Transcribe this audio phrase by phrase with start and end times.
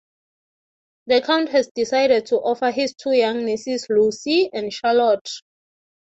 [1.05, 5.29] The count has decided to offer his two young nieces, Lucy and Charlotte.